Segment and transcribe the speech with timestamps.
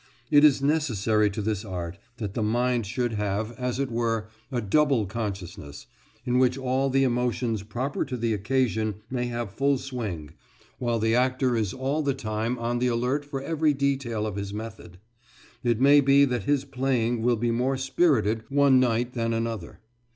[0.31, 4.59] It is necessary to this art that the mind should have, as it were, a
[4.59, 5.85] double consciousness,
[6.25, 10.31] in which all the emotions proper to the occasion may have full swing,
[10.79, 14.51] while the actor is all the time on the alert for every detail of his
[14.51, 14.97] method.
[15.63, 19.81] It may be that his playing will be more spirited one night than another.